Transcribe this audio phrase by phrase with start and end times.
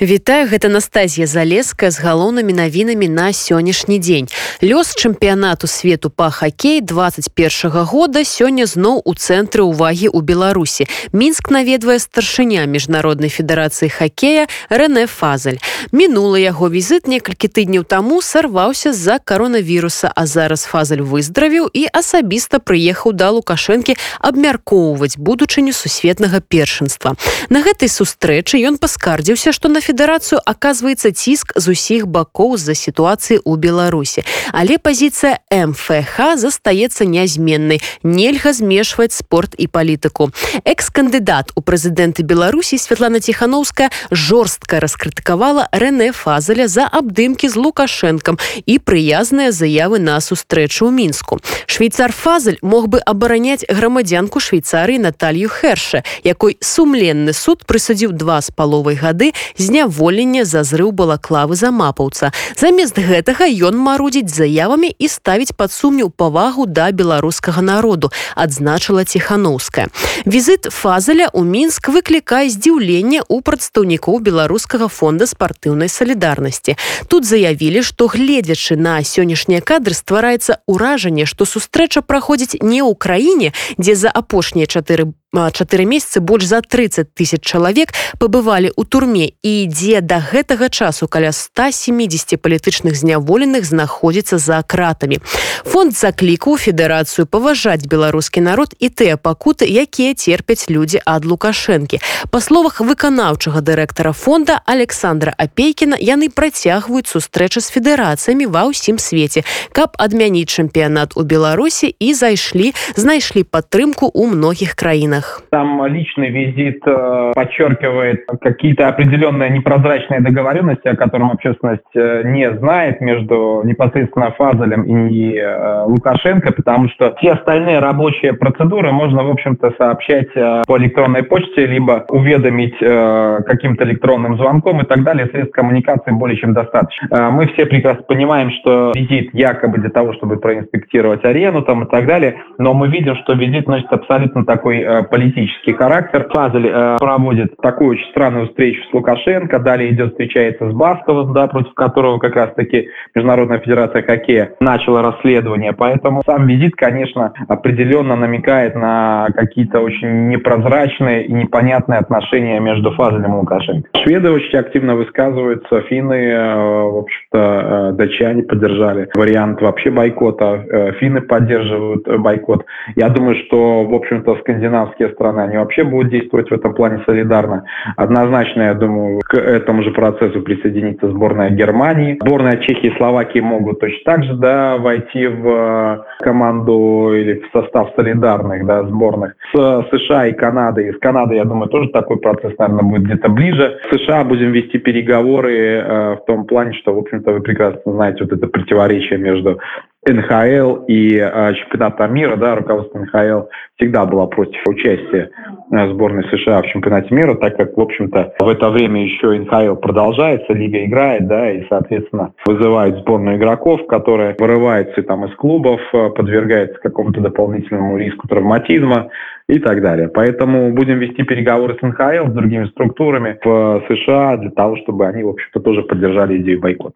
[0.00, 4.26] Вітаю гэта Настазія залеска з галоўнымі навінамі на сённяшні дзень.
[4.58, 10.86] Лёс чэмпіянату свету па хакей 21 -го года сёння зноў у цэнтры ўвагі ў Беларусі.
[11.12, 15.62] Мінск наведвае старшыня міжнароднай федэрацыі хакея Рэне Фазаль.
[15.92, 22.58] Мінула яго візіт некалькі тыдняў таму сарваўся з-за каронавіруса, а зараз фазаль выздравіў і асабіста
[22.58, 27.14] прыехаў да лукашэнкі абмяркоўваць будучыню сусветнага першынства.
[27.48, 33.44] На гэтай сустрэчы ён паскардзіўся, што на федэрацыю оказывается ціск з усіх бакоў з-за сітуацыі
[33.44, 34.24] ў беларусі.
[34.52, 37.82] Але пазіцыя мфх застаецца нязменнай.
[38.02, 40.32] Нельга змешваць спорт і палітыку.
[40.64, 48.78] Экс-кандыдат у прэзідэнты беларусі Святлана тихохановская жорстка раскрытыкавала Рэне фазаля за абдымкі з лукашэнкам і
[48.80, 51.40] прыязныя заявы на сустрэчу ў мінску.
[51.66, 58.48] Швейцар фазаль мог бы абараняць грамадзянку швейцарыі Наталью хэрша якой сумленны суд прысудзіў два з
[58.54, 62.30] паловай гады з зняволення за зрыў балаклавы за мапаўца.
[62.54, 69.90] Замест гэтага ён марудзіць заявамі і ставіць пад сумню павагу да беларускага народу, адзначыла ціханаўская.
[70.30, 76.78] Візіт фазаля ў мінск выклікае здзіўленне ў прадстаўнікоў беларускага фонда спартыўнай салідарнасці.
[77.10, 83.50] Тут заявілі, што гледзячы на сённяшнія кадры ствараецца ўражанне, што сустрэча праходзіць не ў краіне,
[83.74, 87.90] дзе за апошнія чатыры чатыры месяцы больш за 30 тысяч чалавек
[88.22, 95.18] пабывалі ў турме і дзе да гэтага часу каля 170 палітычных зняволеных знаходзіцца за кратамі.
[95.66, 101.98] Фонд заклікаў федэрацыю паважаць беларускі народ і тыя пакуты, якія терпяць людзі ад лукашэнкі.
[102.30, 109.42] Па словах выканаўчага дырэктара фонда Александра Апейкіна яны працягваюць сустрэчы з федэрацыямі ва ўсім свеце,
[109.74, 115.42] каб адмяніць чэмпіянат у Беларусі і зайшлі, знайшлі падтрымку ў многіх краінах странах.
[115.50, 123.00] Там личный визит э, подчеркивает какие-то определенные непрозрачные договоренности, о котором общественность э, не знает
[123.00, 129.74] между непосредственно Фазелем и э, Лукашенко, потому что все остальные рабочие процедуры можно, в общем-то,
[129.78, 135.26] сообщать по электронной почте, либо уведомить каким-то электронным звонком и так далее.
[135.26, 137.30] Средств коммуникации более чем достаточно.
[137.30, 142.06] Мы все прекрасно понимаем, что визит якобы для того, чтобы проинспектировать арену там и так
[142.06, 146.26] далее, но мы видим, что визит носит абсолютно такой политический характер.
[146.34, 151.46] Фазель э, проводит такую очень странную встречу с Лукашенко, далее идет встречается с Басковым, да,
[151.46, 155.72] против которого как раз-таки Международная Федерация Хоккея начала расследование.
[155.72, 163.34] Поэтому сам визит, конечно, определенно намекает на какие-то очень непрозрачные и непонятные отношения между Фазелем
[163.34, 163.88] и Лукашенко.
[164.02, 170.92] Шведы очень активно высказываются, финны, э, в общем-то, э, датчане поддержали вариант вообще бойкота, э,
[170.94, 172.66] финны поддерживают бойкот.
[172.96, 177.02] Я думаю, что, в общем-то, скандинавские все страны, они вообще будут действовать в этом плане
[177.06, 177.64] солидарно.
[177.96, 182.18] Однозначно, я думаю, к этому же процессу присоединится сборная Германии.
[182.20, 187.58] Сборная Чехии и Словакии могут точно так же да, войти в э, команду или в
[187.58, 189.34] состав солидарных да, сборных.
[189.52, 190.92] С США и Канадой.
[190.94, 193.78] С Канадой, я думаю, тоже такой процесс, наверное, будет где-то ближе.
[193.90, 198.24] С США будем вести переговоры э, в том плане, что, в общем-то, вы прекрасно знаете
[198.24, 199.58] вот это противоречие между
[200.06, 205.30] НХЛ и э, чемпионата мира, да, руководство НХЛ всегда было против участия
[205.72, 209.76] э, сборной США в чемпионате мира, так как, в общем-то, в это время еще НХЛ
[209.76, 216.10] продолжается, лига играет, да, и, соответственно, вызывает сборную игроков, которые вырываются там из клубов, э,
[216.10, 219.08] подвергаются какому-то дополнительному риску травматизма
[219.48, 220.08] и так далее.
[220.08, 225.22] Поэтому будем вести переговоры с НХЛ, с другими структурами в США для того, чтобы они,
[225.22, 226.94] в общем-то, тоже поддержали идею бойкота.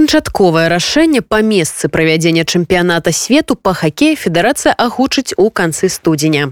[0.00, 6.48] Канчатковае рашэнне па месцы правядзення чэмпіяната свету па хакеі федэрацыя агучыць у канцы студзеня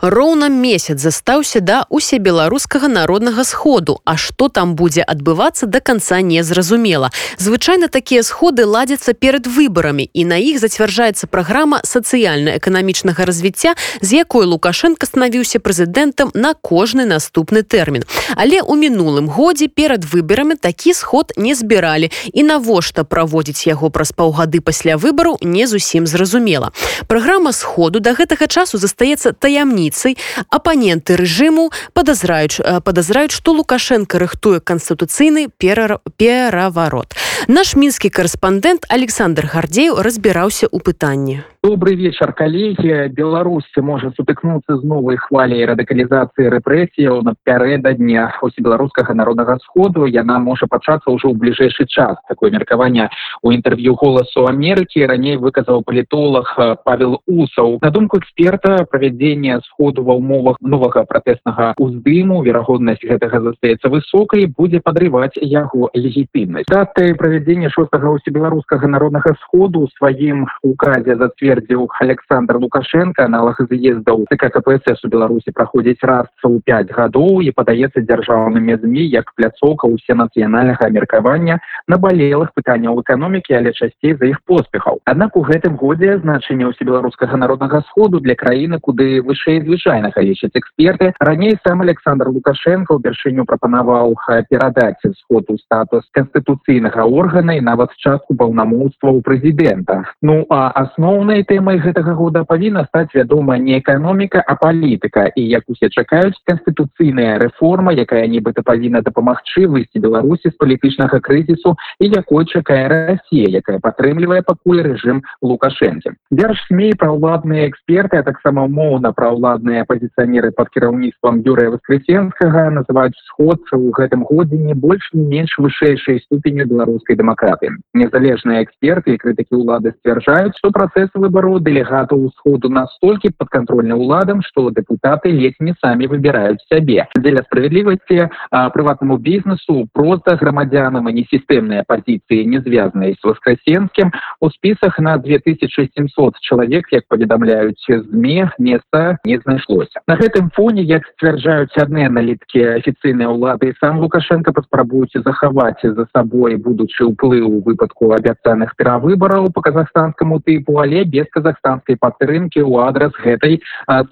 [0.00, 4.00] роўна месяц застаўся да усебеларускага народнага сходу.
[4.04, 10.24] А што там будзе адбывацца до конца незразумела звычайна такія сходы ладзяцца перад выбарамі і
[10.24, 18.04] на іх зацвярджаецца праграма сацыяльна-эканамічнага развіцця з якой лукашенко станавіўся прэзідэнтам на кожны наступны тэрмін.
[18.36, 22.10] Але у мінулым годзе перад выбарамі такі сход не збіралі.
[22.32, 26.72] І навошта праводзіць яго праз паўгады пасля выбару не зусім зразумела.
[27.06, 30.16] Праграма сходу до гэтага часу застаецца таямніцай паліцый
[30.50, 37.16] апаненты рэжыму падазраюць падазраюць што лукашенко рыхтуе канстытуцыйны пераварот
[37.48, 43.08] наш мінскі корэспандэнт александр гардзею разбіраўся ў пытанні добрый вечер коллеги.
[43.10, 50.06] Беларусі можа сутыкнуцца з новай хваляй радыкалізацыі рэпрэсіяў напярэдадня хоць беларускага народнага сходу.
[50.06, 52.22] Яна можа пачацца ўжо ў бліжэйшы час.
[52.30, 53.10] Такое меркаванне
[53.42, 56.54] у інтэрв'ю голасу Амерыкі раней выказаў палітолог
[56.86, 57.82] павел усаў.
[57.82, 64.78] На думку эксперта правядзення сходу ва ўмовах новага пратэснага уздыму верагоднасць гэтага застаецца высокай будзе
[64.78, 66.70] падрываць яго легітымнасць.
[66.70, 71.18] Даты правядзення шостага усебеларускага народнага сходу сваім указе
[71.56, 77.50] зацвердзіў александр лукашенко аналог з'ездаў ЦК кпсс у беларусі праходзіць раз у пять гадоў і
[77.50, 81.58] падаецца дзяржаўнымі змі як пляцоўка ўсе нацыянальнага меркавання
[81.88, 87.82] набалелых пытанняў эканомікі але часцей за іх поспехаў аднак у гэтым годзе значэнне ўсебеларускага народнага
[87.88, 91.12] сходу для краіны куды вышэй звычайнага лічаць эксперты.
[91.20, 94.16] Раней сам александр лукашенко упершыню прапанаваў
[94.50, 101.78] перадаць сходу статус канстытуцыйнага органа і нават частку паўнамоўства у прэзідэнта ну а асноўнай тэмай
[101.78, 105.30] гэтага года павінна стаць вядома не эканоміка а палітыка.
[105.36, 111.76] І як усе чакаюць канстытуцыйная рэформа якая нібыта павінна дапамагчы выйсці беларусі з палітычнага крызісу
[112.00, 116.14] і якой чакае Росія якая падтрымлівае пакуль рэжым лукашэнкі.
[116.30, 123.74] Дзярж смей праўладныя эксперты а таксама моўна праўладныя апозіцыянеры под кіраўніцтвам юрыя воскресенскага называюць сходцы
[123.78, 129.62] ў гэтым годзе не больш не менш вышэйшай ступеню беларускай дэмакраты незалежныя эксперты і крытыкі
[129.62, 135.28] ўлады сцвярджаюць што працэс выбару дэлегатаў усходу настолькі падкантрольны ўладам што дэпутаты
[135.60, 138.28] не самі выбіраюць сябе дзеля справядлівасці
[138.72, 146.40] прыватнаму бізнесу просто грамадзянам і несістэмныя пазіцыі не звязаныя з воскресенскім у спісах на 2700
[146.40, 153.28] чалавек як паведамляюць зме места не знайшлося на гэтым фоне як сцвярджаюць адны аналіткі афіцыйныя
[153.28, 160.40] ўлады сам лукашенко паспрабуюць захаваць за сабой будучы ўплыў у выпадку абяцаных перавыбараў по казахстанскаму
[160.40, 163.54] тыпу але без казахстанскай падтрымкі ў адрас гэтай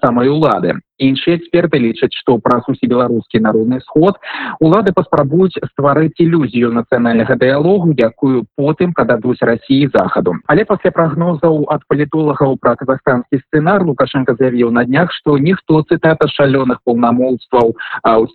[0.01, 4.19] самай улады іншыя эксперты лічаць што праз усі беларускі народны сход
[4.59, 10.35] улады паспрабуюць стварыць ілюзію нацыянальнага дыялогу якую потым пададуць рассіі захаду.
[10.47, 16.27] Але пасля прагнозаў ад палітолагаў пра казахстанскі сцэнар лукашенко заявіў на днях што ніхто цытата
[16.31, 17.75] шалёных паўнамоўстваў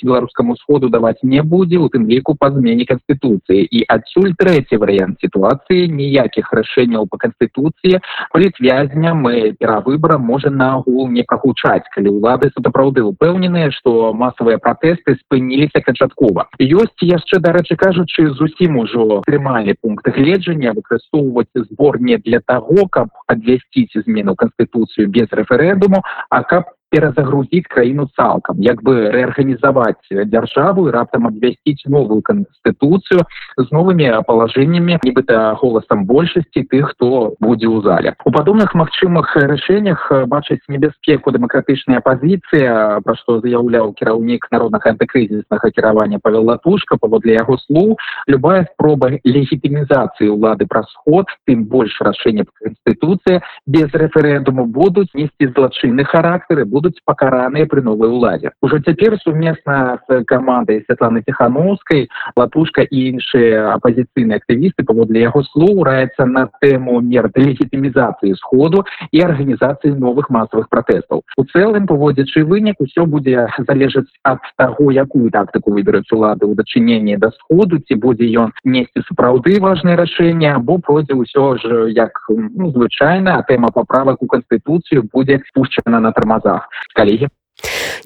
[0.04, 3.64] беларускаму сходу даваць не будзе у тым ліку па змене канстытуцыі.
[3.64, 5.88] І адсюль трэці варыянт сітуацыі.
[5.88, 8.00] Ніякіх рашэнняў по канстытуцыі
[8.32, 9.24] палітвязням
[9.60, 16.48] перавыбара можа нагул не прагучаць калі ўлады сапраўды упэўненыя што масавыя пратэсты спыніліся канчаткова.
[16.58, 23.08] Ёсць яшчэ дарэчы кажучы зусім ужо трымалі пункт гледжання выкарыстоўваць збор не для таго каб
[23.26, 30.94] абвясціць змену канстытуцыю без рэферэндуму а каб перазагрузіць краіну цалкам як бы рэарганізаваць дзяржаву і
[30.94, 33.22] раптам абвясціць новую канстытуцыю
[33.56, 40.10] з новымі палажэннямі нібыта голасам большасці тых хто будзе ў зале у падобных магчымых рашэннях
[40.26, 47.58] бачыць небяспеку дэмакратычная пазіцыя пра што заяўляў кіраўнік народнага антыкрызіснага кіравання павел латушка паводле яго
[47.66, 47.94] слоў
[48.26, 56.02] любая спроба легітымізацыі ўлады праз сход тым больш рашэння канстытуцыя без рэферэндуму будуць несці злачынны
[56.04, 62.82] характары будут будуць пакараныя пры новай уладзе ужо цяпер сумесна з камандай Святланы ціхановскай латушка
[62.88, 69.92] і іншыя апозіцыйныя актывісты паводле яго слоў раецца на тэму мер легітымізацыі сходу і арганізацыі
[70.00, 76.08] новых масавых пратэстаў у цэлым паводзячы вынік усё будзе залежаць ад таго якую тактыку выберуць
[76.16, 81.60] улады ў дачыненні да сходу ці будзе ён несці сапраўды важное рашэнне або пройдзе ўсё
[81.60, 87.28] ж як ну, звычайна тэма паправак у канстытуцыю будзе спушчана на тармазах калегі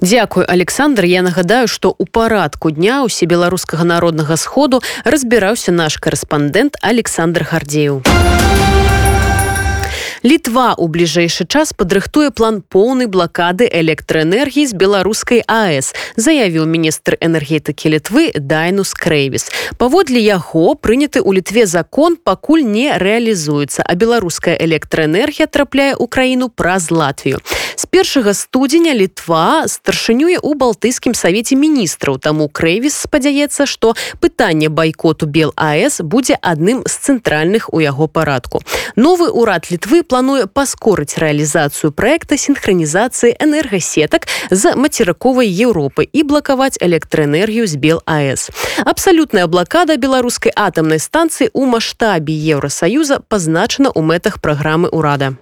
[0.00, 1.04] Дякую Александр.
[1.04, 8.02] Я нагадаю што ў парадку дня усе беларускага народнага сходу разбіраўся наш корэспандэнт Александр гардзеў
[10.24, 17.92] літва у бліжэйшы час падрыхтуе план поўнай блакады электраэнергіі з беларускай аэс заявіў міністр энергетыкі
[17.92, 19.52] літвы дайнус крэйвіс.
[19.76, 26.48] Паводле яго прыняты ў літве закон пакуль не рэалізуецца а беларуская электраэнергія трапляе ў краіну
[26.48, 27.44] праз латвію
[27.76, 35.26] з першага студзеня літва старшынюе ў балтыйскім савеце міністраў таму крэйвіс спадзяецца што пытанне байкоту
[35.26, 38.62] бел аэс будзе адным з цэнтральных у яго парадку
[38.96, 47.66] новы ўрад літвы плануе паскорыць рэалізацыю проекта синхронізацыі энергасетак з мацерыковай Еўропы і блакаваць электраэнергію
[47.66, 48.50] з бел АС.
[48.84, 55.34] Абсалютная блакада беларускай атамнай станцыі ў маштабе Еўросаюза пазначана ў мэтах праграмы ўрада.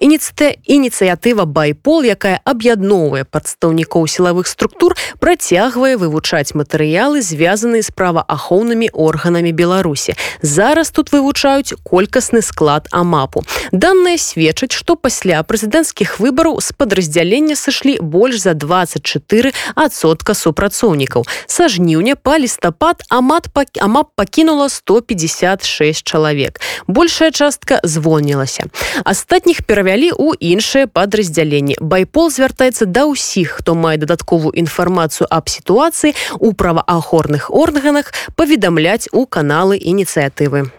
[0.00, 9.52] Ініцыте ініцыятыва байпол якая аб'ядноўвае прадстаўнікоў сілавых структур працягвае вывучаць матэрыялы звязаныя з праваахоўнымі органамі
[9.52, 10.16] беларусі.
[10.42, 13.44] Зараз тут вывучаюць колькасны склад амапу.
[13.72, 21.28] Данные сведчаць што пасля прэзідэнцкіх выбараў з падраздзялення сышлі больш за 24 адсотка супрацоўнікаў.
[21.46, 26.60] Са жніўня па лістапад амат амап пакінула 156 чалавек.
[26.86, 28.64] Большая частка звольнілася.
[29.04, 31.74] Астатніх перавялі ў іншыя падраздзяленні.
[31.82, 39.26] Байпол звяртаецца да ўсіх хто мае дадатковую інфармацыю аб сітуацыі у праваахорных органах паведамляць у
[39.26, 40.70] каналы ініцыятывы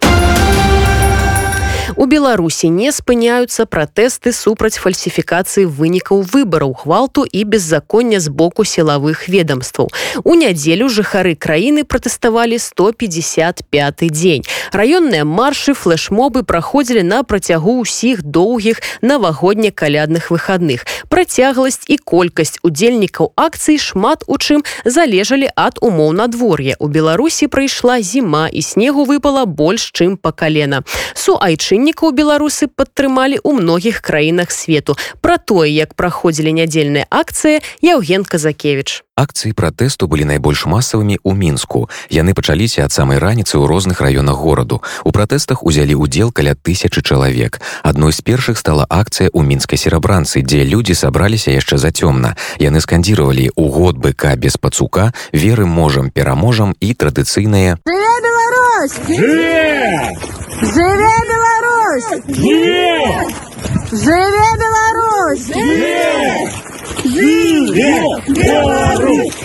[1.95, 9.27] У Беларусі не спыняюцца пратэсты супраць фальсіфікацыі вынікаў выбараў гвалту і беззаконня з боку сілавых
[9.27, 9.91] ведомстваў.
[10.23, 14.47] У нядзелю жыхары краіны пратэставалі 155 дзень.
[14.71, 20.87] Раённыя маршы флешмобы праходзілі на працягу ўсіх доўгіх навагодня-калядных выхадных.
[21.11, 26.79] Працягласць і колькасць удзельнікаў акцый шмат у чым залежалі ад умоў надвор'я.
[26.79, 30.83] У Беларусі прыйшла зіма і снегу выпала больш, чым па калена.
[31.13, 38.21] Суайчын пісьменнікаў беларусы падтрымалі ў многіх краінах свету пра тое як праходзілі нядзельная акцыя Яўген
[38.21, 43.97] казакевич акцыі пратэсту былі найбольш масавымі ў мінску яны пачаліся ад самай раніцы ў розных
[43.97, 49.41] раёнах гораду у пратэстах узялі ўдзел каля тысячи чалавек адной з першых стала акцыя ў
[49.41, 55.65] мінскай серабранцы дзе людзі сабраліся яшчэ зацёмна яны скандзіравалі у год быка без пацука веры
[55.65, 58.95] можам пераможам і традыцыйныя Живе Беларусь!
[59.09, 60.13] Живе!
[60.61, 61.50] Живе Беларусь!
[61.99, 63.27] Живе!
[63.91, 65.47] Живе Беларусь!
[67.03, 69.40] Живе Беларусь!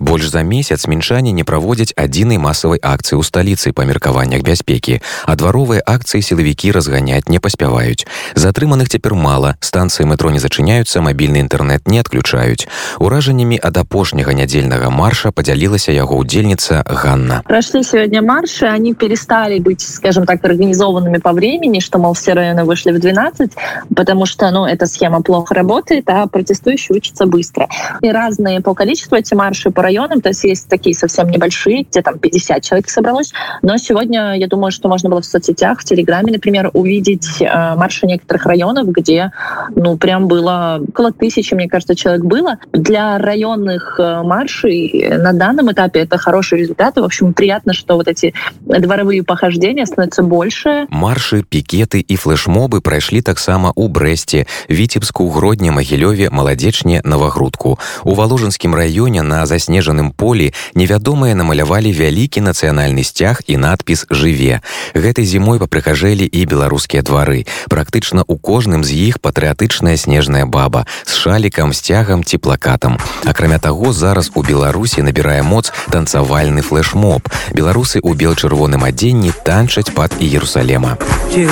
[0.00, 5.36] Больш за месяц мінчане не праводзяць адзінай масавай акцыі ў сталіцы па меркаваннях бяспекі, а
[5.36, 8.08] дваровыя акцыі сілавікі разганяць не паспяваюць.
[8.32, 12.68] Затрыманых цяпер мала, станцыі метро не зачыняюцца, мабільны інтэрнэт не адключаюць.
[13.04, 17.42] Уражаннямі ад апошняга нядзельнага марша падзялілася яго удзельніца Ганна.
[17.44, 22.64] Прошли сегодня марши, они перестали быть, скажем так, организованными по времени, что, мол, все районы
[22.64, 23.52] вышли в 12,
[23.94, 27.57] потому что, ну, эта схема плохо работает, а протестующие учатся быстро.
[28.00, 32.02] И разные по количеству эти марши по районам, то есть есть такие совсем небольшие, где
[32.02, 36.32] там 50 человек собралось, но сегодня я думаю, что можно было в соцсетях, в Телеграме,
[36.32, 39.32] например, увидеть э, марши некоторых районов, где,
[39.74, 42.58] ну, прям было около тысячи, мне кажется, человек было.
[42.72, 46.96] Для районных э, маршей на данном этапе это хороший результат.
[46.96, 50.86] В общем, приятно, что вот эти дворовые похождения становятся больше.
[50.90, 57.00] Марши, пикеты и флешмобы прошли так само у Бресте, Витебску, Гродне, Могилеве, Молодечне,
[57.48, 57.78] Новогрудку.
[58.04, 64.60] У Воложенскім районе на заснежаным полі невядомыя намалявалі вялікі нацыянальны сцяг і надпіс жыве
[64.94, 71.16] гэтай зімой папрыхажэлі і беларускія двары практычна у кожным з іх патрыятычная снежная баба з
[71.16, 78.14] шалікам сцягам ці плакатам акрамя таго зараз у беларусі набірае моц танцавальны флешмоб беларусы у
[78.14, 80.96] бел-чырвоным адзенні танчаць пад іерусалема
[81.32, 81.44] і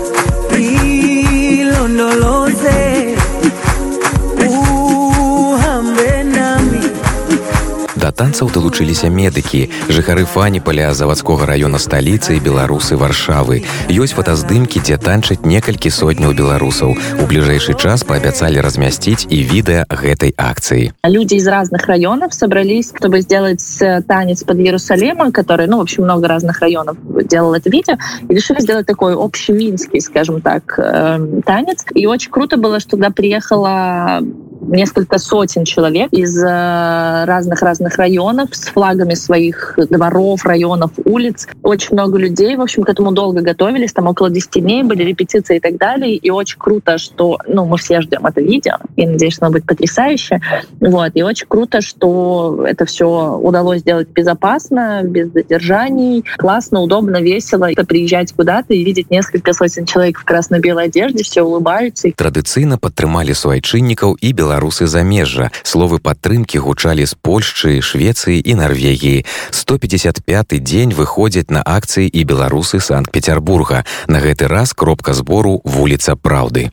[8.21, 13.65] танцаў далучыліся медыкі, жыхары фаніпаля завадскога раёна сталіцы беларусы варшавы.
[13.89, 16.93] Ёсць фотаздымкі, дзе танчаць некалькі сотняў беларусаў.
[17.17, 20.93] У бліжэйшы час паабяцалі размясціць і відэа гэтай акцыі.
[21.09, 26.05] Люди из разных районов собрались, чтобы сделать э, танец под Иерусалемом, который, ну, в общем,
[26.05, 27.97] много разных районов делал это видео,
[28.29, 31.87] и решили сделать такой общеминский, скажем так, э, танец.
[31.95, 34.21] И очень круто было, что туда приехала
[34.70, 41.48] несколько сотен человек из э, разных-разных районов с флагами своих дворов, районов, улиц.
[41.63, 45.58] Очень много людей, в общем, к этому долго готовились, там около 10 дней были репетиции
[45.58, 46.15] и так далее.
[46.15, 49.65] И очень круто, что, ну, мы все ждем это видео, и надеюсь, что оно будет
[49.65, 50.42] потрясающе.
[50.80, 57.72] Вот, и очень круто, что это все удалось сделать безопасно, без задержаний, классно, удобно, весело.
[57.72, 62.10] Это приезжать куда-то и видеть несколько сотен человек в красно-белой одежде, все улыбаются.
[62.15, 65.50] Традыцыйна падтрымалі суайчыннікаў і беларус беларусы замежжа.
[65.64, 72.81] Словы падтрымкі гучалі з польшчы швецыі і норвегіі 155 дзень выходзяць на акцыі і беларусы
[72.81, 73.88] санкт-петербурга.
[74.07, 76.69] На гэты раз кропка збору вуліца праўды.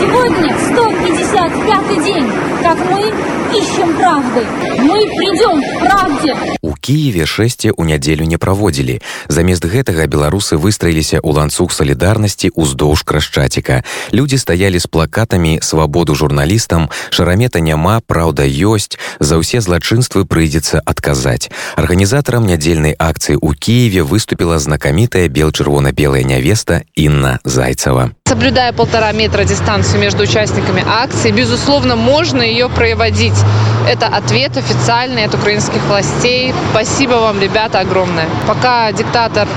[0.00, 3.00] Сегодня 155 день как мы
[3.56, 4.46] ищем правды.
[4.78, 6.36] Мы придем к правде.
[6.60, 9.00] У Киеве шэсце ў нядзелю не праводзілі.
[9.32, 13.88] Замест гэтага беларусы выстраіліся ў ланцуг салідарнасці ўздоўж крашчаціка.
[14.12, 21.48] Людзі стаялі з плакатамі свабоду журналістам, шарамета няма, праўда ёсць, за ўсе злачынствы прыйдзецца адказаць.
[21.80, 28.12] Арганізатарам нядзельнай акцыі ў Киеве выступіла знакамітая бел-чырвона-белая нявеста Інна Зайцева.
[28.28, 33.32] Соблюдая полтора метра дистанцию между участниками акции, безусловно, можно ее проводить.
[33.88, 36.52] Это ответ официальный от украинских властей.
[36.72, 38.28] Спасибо вам, ребята, огромное.
[38.46, 39.48] Пока диктатор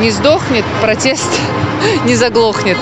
[0.00, 1.30] не сдохнет, протест
[2.04, 2.76] не заглохнет.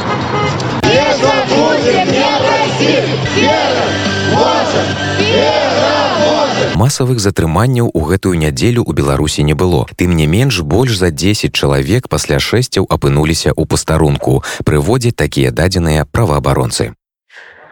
[0.82, 3.04] Не забудем, не простим,
[3.36, 4.86] верим, можем,
[6.76, 9.86] масавых затрыманняў у гэтую нядзелю ў беларусі не было.
[9.96, 14.42] Тым не менш больш за 10 чалавек пасля шэсцяў апынуліся ў пастарунку.
[14.64, 16.97] Прыводзяць такія дадзеныя праваабаронцы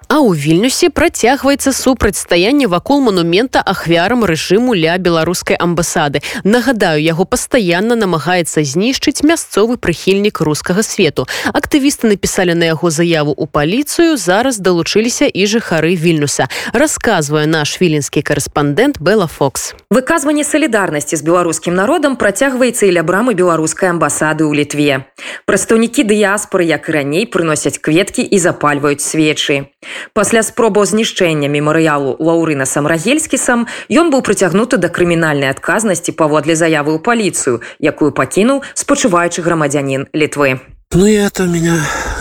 [0.09, 6.23] А ў вільнюсе працягваецца супрацьстаянне вакол манумента ахвярам рэжыму ля беларускай амбасады.
[6.47, 11.27] Нагадаю, яго пастаянна намагаецца знішчыць мясцовы прыхільнік рускага свету.
[11.51, 16.47] Актывісты напісалі на яго заяву ў паліцыю, зараз далучыліся і жыхары вільнюса.
[16.71, 19.75] Расказвае наш віленскі карэспандэнт Бла Фокс.
[19.91, 25.11] Выказванне салідарнасці з беларускім народам працягваецца і ля брамы беларускай амбасады ў літве.
[25.51, 29.67] Прадстаўнікі дыяспоры, як і раней прыносяць кветкі і запальваюць свечы.
[30.13, 37.01] Пасля спробаў знішчэння мемарыялу Лаўрына самрагельскісам ён быў прыцягнуты да крымінальнай адказнасці паводле заявы ў
[37.03, 40.61] паліцыю, якую пакінуў спачуваючы грамадзянін літвы.
[40.93, 41.77] Ну и это меня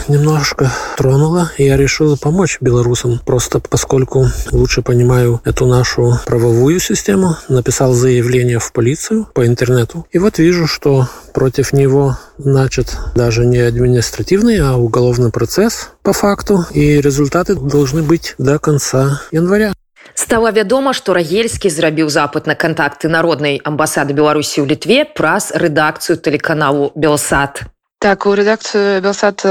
[0.09, 1.51] немножко тронуло.
[1.59, 7.37] И я решил помочь белорусам, просто поскольку лучше понимаю эту нашу правовую систему.
[7.49, 10.07] Написал заявление в полицию по интернету.
[10.11, 16.67] И вот вижу, что против него значит даже не административный, а уголовный процесс по факту.
[16.73, 19.73] И результаты должны быть до конца января.
[20.15, 26.19] Стала вядома, што рагельскі зрабіў запыт на кантакты народнай амбасады Беларусі ў літве праз рэдакцыю
[26.19, 27.63] тэлеканалу Белсад.
[28.01, 29.45] Так у рэдакцыю Белсад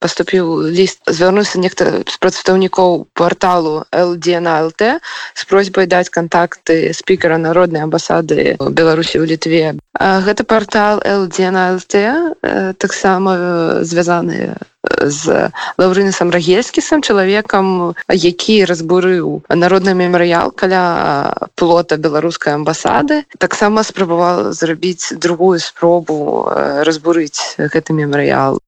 [0.00, 4.98] паступіў ліст звярнуўся нехта з прадстаўнікоў порталу LDNLT
[5.36, 9.76] з просьбай даць кантакты спікера народнай амбасады Беларусі ў літве.
[10.00, 13.36] Гэта портал LDNLT таксама
[13.84, 14.56] звязаны
[15.00, 25.12] з лаўрынысам рагельскісам чалавекам які разбурыў народны мемарыял каля плота беларускай амбасады таксама спрабавала зрабіць
[25.20, 26.48] другую спробу
[26.88, 28.60] разбурыць гэты мемарыял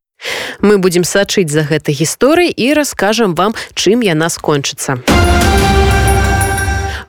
[0.60, 5.00] Мы будзем сачыць за гэтай гісторыяй і раскажам вам, чым яна скончыцца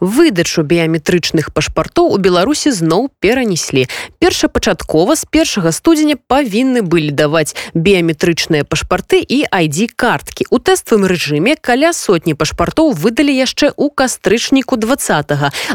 [0.03, 3.87] выдачу біяметрычных пашпартоў у беларусі зноў перанеслі.
[4.19, 11.55] Першапачаткова з першага студзеня павінны былі даваць біяметрычныя пашпарты і айдзі карткі у тэставым рэжыме
[11.55, 14.99] каля сотні пашпартоў выдалі яшчэ ў кастрычніку два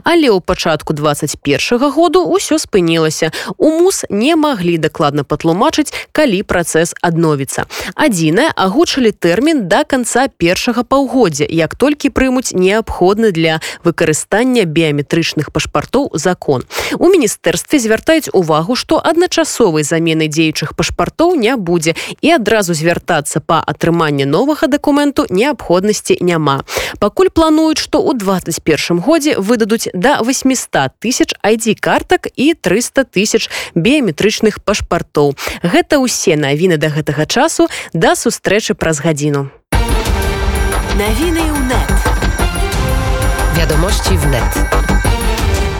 [0.04, 3.32] але ў пачатку 21 году ўсё спынілася.
[3.56, 7.64] У мус не маглі дакладна патлумачыць калі працэс адновіцца.
[7.94, 15.52] Адзінае агучылі тэрмін до конца першага паўгоддзя як толькі прымуць неабходны для выкарыстання выкарыстання біяметрычных
[15.52, 16.64] пашпартоў закон.
[16.98, 23.62] У міністэрстве звяртаюць увагу, што адначасовай замены дзеючых пашпартоў не будзе і адразу звяртацца па
[23.62, 26.64] атрыманні новага дакументу неабходнасці няма.
[26.98, 33.50] Пакуль плануюць, што ў 21 годзе выдадуць да 800 тысяч ID картак і 300 тысяч
[33.74, 35.38] біяметрычных пашпартоў.
[35.62, 39.50] Гэта ўсе навіны да гэтага часу да сустрэчы праз гадзіну.
[40.98, 42.07] Навіны ў нет.
[43.54, 44.64] Wiadomości wnet.